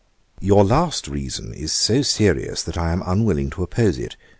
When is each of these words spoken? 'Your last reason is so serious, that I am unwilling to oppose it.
'Your 0.39 0.63
last 0.63 1.07
reason 1.07 1.53
is 1.53 1.71
so 1.71 2.01
serious, 2.01 2.63
that 2.63 2.75
I 2.75 2.91
am 2.91 3.03
unwilling 3.05 3.51
to 3.51 3.61
oppose 3.61 3.99
it. 3.99 4.17